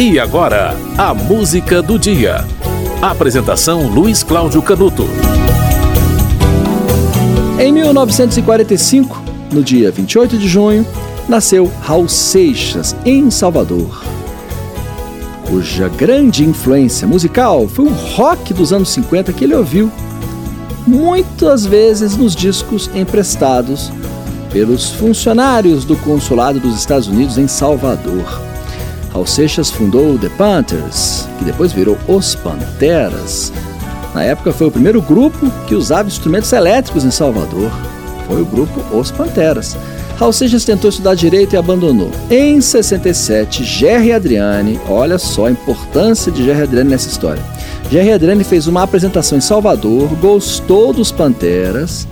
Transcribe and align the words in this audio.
E 0.00 0.16
agora, 0.16 0.76
a 0.96 1.12
música 1.12 1.82
do 1.82 1.98
dia. 1.98 2.44
Apresentação 3.02 3.88
Luiz 3.88 4.22
Cláudio 4.22 4.62
Canuto. 4.62 5.04
Em 7.58 7.72
1945, 7.72 9.20
no 9.52 9.60
dia 9.60 9.90
28 9.90 10.38
de 10.38 10.46
junho, 10.46 10.86
nasceu 11.28 11.68
Raul 11.80 12.08
Seixas, 12.08 12.94
em 13.04 13.28
Salvador, 13.28 14.04
cuja 15.48 15.88
grande 15.88 16.44
influência 16.44 17.04
musical 17.04 17.66
foi 17.66 17.86
o 17.86 17.92
rock 17.92 18.54
dos 18.54 18.72
anos 18.72 18.90
50 18.90 19.32
que 19.32 19.42
ele 19.42 19.56
ouviu 19.56 19.90
muitas 20.86 21.66
vezes 21.66 22.16
nos 22.16 22.36
discos 22.36 22.88
emprestados 22.94 23.90
pelos 24.52 24.90
funcionários 24.90 25.84
do 25.84 25.96
consulado 25.96 26.60
dos 26.60 26.78
Estados 26.78 27.08
Unidos 27.08 27.36
em 27.36 27.48
Salvador. 27.48 28.47
Raul 29.12 29.26
Seixas 29.26 29.70
fundou 29.70 30.18
The 30.18 30.28
Panthers, 30.30 31.26
que 31.38 31.44
depois 31.44 31.72
virou 31.72 31.96
Os 32.06 32.34
Panteras. 32.34 33.52
Na 34.14 34.22
época 34.22 34.52
foi 34.52 34.66
o 34.66 34.70
primeiro 34.70 35.00
grupo 35.00 35.50
que 35.66 35.74
usava 35.74 36.08
instrumentos 36.08 36.52
elétricos 36.52 37.04
em 37.04 37.10
Salvador. 37.10 37.70
Foi 38.26 38.42
o 38.42 38.44
grupo 38.44 38.80
Os 38.96 39.10
Panteras. 39.10 39.76
Raul 40.18 40.32
Seixas 40.32 40.64
tentou 40.64 40.90
estudar 40.90 41.14
direito 41.14 41.54
e 41.54 41.56
abandonou. 41.56 42.10
Em 42.28 42.60
67, 42.60 43.62
Jerry 43.62 44.12
Adriani, 44.12 44.78
olha 44.88 45.16
só 45.16 45.46
a 45.46 45.50
importância 45.50 46.32
de 46.32 46.44
Jerry 46.44 46.62
Adriani 46.62 46.90
nessa 46.90 47.08
história. 47.08 47.42
Jerry 47.90 48.12
Adriani 48.12 48.42
fez 48.42 48.66
uma 48.66 48.82
apresentação 48.82 49.38
em 49.38 49.40
Salvador, 49.40 50.08
gostou 50.16 50.92
dos 50.92 51.12
Panteras, 51.12 52.06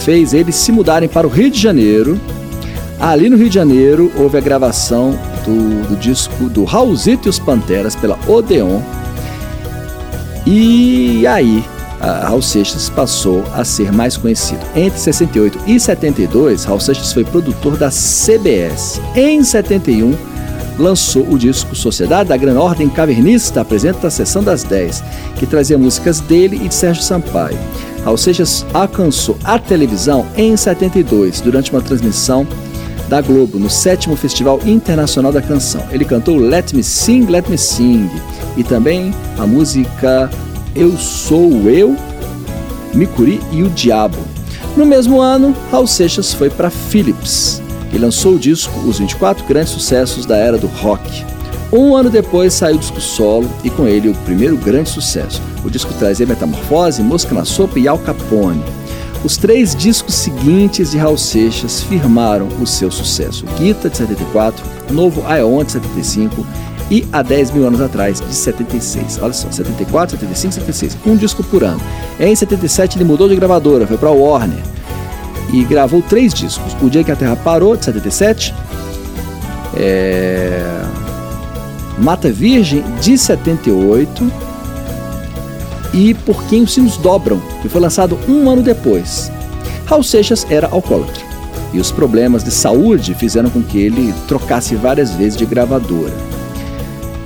fez 0.00 0.34
eles 0.34 0.54
se 0.56 0.70
mudarem 0.70 1.08
para 1.08 1.26
o 1.26 1.30
Rio 1.30 1.50
de 1.50 1.58
Janeiro. 1.58 2.20
Ali 3.00 3.30
no 3.30 3.36
Rio 3.36 3.48
de 3.48 3.54
Janeiro 3.54 4.12
houve 4.16 4.36
a 4.36 4.40
gravação 4.40 5.18
do, 5.48 5.88
do 5.88 5.96
disco 5.96 6.48
do 6.50 6.64
Raulzito 6.64 7.28
e 7.28 7.30
os 7.30 7.38
Panteras 7.38 7.96
pela 7.96 8.18
Odeon. 8.28 8.80
E 10.46 11.26
aí, 11.26 11.64
Raul 12.00 12.42
Seixas 12.42 12.88
passou 12.88 13.42
a 13.54 13.64
ser 13.64 13.92
mais 13.92 14.16
conhecido. 14.16 14.60
Entre 14.76 14.98
68 14.98 15.58
e 15.66 15.80
72, 15.80 16.64
Raul 16.64 16.80
Seixas 16.80 17.12
foi 17.12 17.24
produtor 17.24 17.76
da 17.76 17.90
CBS. 17.90 19.00
Em 19.16 19.42
71, 19.42 20.14
lançou 20.78 21.28
o 21.28 21.38
disco 21.38 21.74
Sociedade 21.74 22.28
da 22.28 22.36
Grande 22.36 22.58
Ordem 22.58 22.88
Cavernista, 22.88 23.62
apresenta 23.62 24.06
a 24.06 24.10
Sessão 24.10 24.42
das 24.42 24.62
10, 24.62 25.02
que 25.36 25.46
trazia 25.46 25.76
músicas 25.76 26.20
dele 26.20 26.60
e 26.62 26.68
de 26.68 26.74
Sérgio 26.74 27.02
Sampaio. 27.02 27.58
Raul 28.04 28.16
Seixas 28.16 28.64
alcançou 28.72 29.36
a 29.42 29.58
televisão 29.58 30.24
em 30.36 30.56
72, 30.56 31.40
durante 31.40 31.72
uma 31.72 31.82
transmissão 31.82 32.46
da 33.08 33.20
Globo 33.20 33.58
no 33.58 33.70
sétimo 33.70 34.14
Festival 34.16 34.60
Internacional 34.66 35.32
da 35.32 35.40
Canção. 35.40 35.82
Ele 35.90 36.04
cantou 36.04 36.36
Let 36.36 36.72
Me 36.72 36.82
Sing, 36.82 37.26
Let 37.26 37.48
Me 37.48 37.56
Sing 37.56 38.10
e 38.56 38.62
também 38.62 39.14
a 39.38 39.46
música 39.46 40.30
Eu 40.74 40.96
Sou 40.96 41.68
Eu, 41.68 41.96
Micuri 42.94 43.40
e 43.50 43.62
o 43.62 43.70
Diabo. 43.70 44.18
No 44.76 44.84
mesmo 44.84 45.20
ano, 45.20 45.56
Raul 45.70 45.86
Seixas 45.86 46.32
foi 46.32 46.50
para 46.50 46.70
Philips 46.70 47.62
e 47.92 47.98
lançou 47.98 48.34
o 48.34 48.38
disco 48.38 48.78
Os 48.86 48.98
24 48.98 49.44
Grandes 49.46 49.72
Sucessos 49.72 50.26
da 50.26 50.36
Era 50.36 50.58
do 50.58 50.66
Rock. 50.66 51.24
Um 51.72 51.94
ano 51.94 52.08
depois 52.08 52.54
saiu 52.54 52.76
o 52.76 52.78
disco 52.78 53.00
solo 53.00 53.48
e 53.62 53.68
com 53.68 53.86
ele 53.86 54.08
o 54.08 54.14
primeiro 54.24 54.56
grande 54.56 54.88
sucesso. 54.88 55.42
O 55.64 55.70
disco 55.70 55.92
trazia 55.94 56.26
Metamorfose, 56.26 57.02
Mosca 57.02 57.34
na 57.34 57.44
Sopa 57.44 57.78
e 57.78 57.86
Al 57.86 57.98
Capone. 57.98 58.62
Os 59.24 59.36
três 59.36 59.74
discos 59.74 60.14
seguintes 60.14 60.92
de 60.92 60.98
Raul 60.98 61.18
Seixas 61.18 61.82
firmaram 61.82 62.48
o 62.60 62.66
seu 62.66 62.90
sucesso: 62.90 63.44
Guita 63.58 63.90
de 63.90 63.96
74, 63.96 64.64
Novo 64.90 65.24
Aeon 65.26 65.64
de 65.64 65.72
75 65.72 66.46
e 66.90 67.06
Há 67.12 67.22
10 67.22 67.50
mil 67.50 67.66
anos 67.66 67.80
atrás, 67.80 68.20
de 68.20 68.34
76. 68.34 69.18
Olha 69.20 69.32
só, 69.32 69.50
74, 69.50 70.16
75, 70.16 70.54
76. 70.54 70.98
Um 71.06 71.16
disco 71.16 71.42
por 71.44 71.62
ano. 71.62 71.80
Em 72.18 72.34
77 72.34 72.96
ele 72.96 73.04
mudou 73.04 73.28
de 73.28 73.36
gravadora, 73.36 73.86
foi 73.86 73.98
para 73.98 74.10
Warner 74.10 74.62
e 75.52 75.64
gravou 75.64 76.02
três 76.02 76.32
discos: 76.32 76.74
O 76.80 76.88
Dia 76.88 77.04
que 77.04 77.12
a 77.12 77.16
Terra 77.16 77.36
Parou, 77.36 77.76
de 77.76 77.84
77, 77.84 78.54
é... 79.76 80.82
Mata 81.98 82.30
Virgem, 82.30 82.84
de 83.00 83.18
78 83.18 84.47
e 85.92 86.14
Por 86.14 86.44
Quem 86.44 86.62
os 86.62 86.74
Sinos 86.74 86.96
Dobram, 86.96 87.40
que 87.62 87.68
foi 87.68 87.80
lançado 87.80 88.18
um 88.28 88.48
ano 88.50 88.62
depois. 88.62 89.30
Raul 89.86 90.02
Seixas 90.02 90.46
era 90.50 90.68
alcoólatra 90.68 91.28
e 91.72 91.78
os 91.78 91.90
problemas 91.90 92.42
de 92.42 92.50
saúde 92.50 93.14
fizeram 93.14 93.50
com 93.50 93.62
que 93.62 93.78
ele 93.78 94.14
trocasse 94.26 94.74
várias 94.74 95.12
vezes 95.12 95.36
de 95.36 95.44
gravadora. 95.44 96.12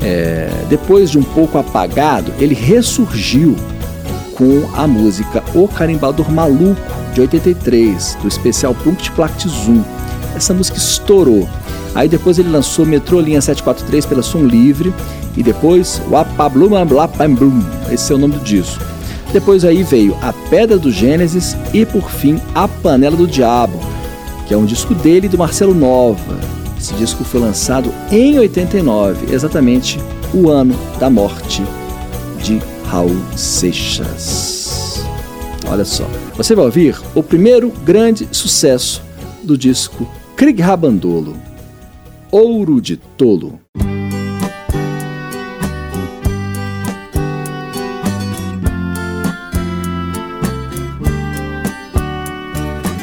É, 0.00 0.50
depois 0.68 1.10
de 1.10 1.18
um 1.18 1.22
pouco 1.22 1.58
apagado, 1.58 2.32
ele 2.38 2.54
ressurgiu 2.54 3.56
com 4.34 4.68
a 4.74 4.86
música 4.86 5.44
O 5.54 5.68
Carimbador 5.68 6.30
Maluco, 6.30 6.80
de 7.14 7.20
83, 7.20 8.16
do 8.20 8.26
especial 8.26 8.74
Punkt 8.74 9.10
Plact 9.12 9.48
Zoom. 9.48 9.82
Essa 10.34 10.52
música 10.52 10.78
estourou. 10.78 11.48
Aí 11.94 12.08
depois 12.08 12.38
ele 12.38 12.48
lançou 12.48 12.86
Metrô 12.86 13.20
Linha 13.20 13.41
743 13.41 14.06
pela 14.06 14.22
Som 14.22 14.44
Livre 14.44 14.92
e 15.36 15.42
depois 15.42 16.00
Wapablum 16.08 16.84
Blapambum, 16.86 17.62
esse 17.91 18.12
é 18.12 18.14
o 18.14 18.19
nome 18.19 18.34
do 18.34 18.44
disco. 18.44 18.82
Depois 19.32 19.64
aí 19.64 19.82
veio 19.82 20.16
A 20.20 20.32
Pedra 20.32 20.78
do 20.78 20.91
Gênesis 20.91 21.56
e 21.72 21.86
por 21.86 22.10
fim 22.10 22.38
A 22.54 22.69
Panela 22.69 23.16
do 23.16 23.26
Diabo, 23.26 23.78
que 24.47 24.54
é 24.54 24.56
um 24.56 24.66
disco 24.66 24.94
dele 24.94 25.26
e 25.26 25.28
do 25.28 25.38
Marcelo 25.38 25.75
Nova. 25.75 26.38
Esse 26.78 26.94
disco 26.94 27.25
foi 27.25 27.41
lançado 27.41 27.92
em 28.10 28.38
89, 28.38 29.32
exatamente 29.32 29.98
o 30.34 30.50
ano 30.50 30.76
da 30.98 31.09
morte 31.09 31.62
de 32.42 32.60
Raul 32.86 33.16
Seixas. 33.36 35.03
Olha 35.70 35.84
só, 35.84 36.06
você 36.36 36.54
vai 36.54 36.64
ouvir 36.66 37.00
o 37.14 37.22
primeiro 37.22 37.70
grande 37.84 38.28
sucesso 38.32 39.03
do 39.42 39.56
disco 39.56 40.06
Krieg 40.36 40.60
Rabandolo, 40.60 41.36
Ouro 42.34 42.81
de 42.81 42.97
Tolo. 42.97 43.60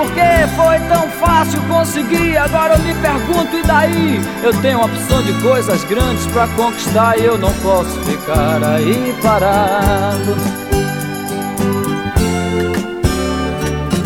Porque 0.00 0.48
foi 0.56 0.78
tão 0.88 1.06
fácil 1.10 1.60
conseguir, 1.64 2.34
agora 2.38 2.74
eu 2.74 2.78
me 2.78 2.94
pergunto 2.94 3.54
e 3.54 3.62
daí? 3.62 4.20
Eu 4.42 4.58
tenho 4.62 4.78
uma 4.78 4.86
opção 4.86 5.22
de 5.22 5.34
coisas 5.42 5.84
grandes 5.84 6.26
para 6.28 6.48
conquistar 6.48 7.18
e 7.18 7.26
eu 7.26 7.36
não 7.36 7.52
posso 7.56 8.00
ficar 8.00 8.64
aí 8.64 9.14
parado. 9.22 10.34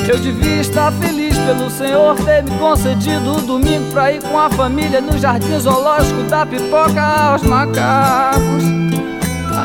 Eu 0.08 0.18
devia 0.18 0.60
estar 0.60 0.90
feliz 0.94 1.38
pelo 1.38 1.70
Senhor 1.70 2.16
ter 2.24 2.42
me 2.42 2.50
concedido 2.58 3.36
o 3.36 3.40
domingo 3.40 3.92
pra 3.92 4.10
ir 4.10 4.20
com 4.20 4.36
a 4.36 4.50
família 4.50 5.00
no 5.00 5.16
jardim 5.16 5.56
zoológico 5.60 6.24
da 6.24 6.44
pipoca 6.44 7.00
aos 7.00 7.42
macacos. 7.44 8.93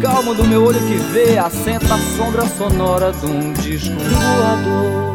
calmo 0.00 0.34
do 0.34 0.44
meu 0.44 0.64
olho 0.64 0.78
que 0.80 0.96
vê, 1.12 1.38
assenta 1.38 1.94
a 1.94 1.98
sombra 2.16 2.46
sonora 2.46 3.12
de 3.12 3.26
um 3.26 3.52
disco 3.52 3.94
voador. 3.94 5.08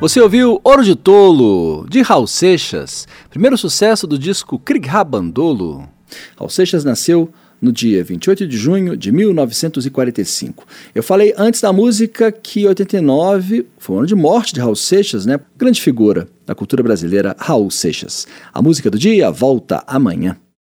Você 0.00 0.20
ouviu 0.20 0.60
Ouro 0.64 0.82
de 0.82 0.96
Tolo, 0.96 1.86
de 1.88 2.02
Raul 2.02 2.26
Seixas, 2.26 3.06
primeiro 3.28 3.56
sucesso 3.56 4.06
do 4.06 4.18
disco 4.18 4.58
Krigrabandolo. 4.58 5.88
Raul 6.36 6.50
Seixas 6.50 6.84
nasceu 6.84 7.32
no 7.60 7.70
dia 7.70 8.02
28 8.02 8.46
de 8.46 8.56
junho 8.56 8.96
de 8.96 9.12
1945. 9.12 10.66
Eu 10.94 11.02
falei 11.02 11.34
antes 11.36 11.60
da 11.60 11.72
música 11.72 12.32
que 12.32 12.66
89 12.66 13.66
foi 13.78 13.96
o 13.96 13.98
ano 13.98 14.08
de 14.08 14.14
morte 14.14 14.54
de 14.54 14.60
Raul 14.60 14.74
Seixas, 14.74 15.26
né? 15.26 15.38
Grande 15.56 15.80
figura 15.80 16.26
da 16.46 16.54
cultura 16.54 16.82
brasileira, 16.82 17.36
Raul 17.38 17.70
Seixas. 17.70 18.26
A 18.52 18.62
música 18.62 18.90
do 18.90 18.98
dia 18.98 19.30
volta 19.30 19.84
amanhã. 19.86 20.36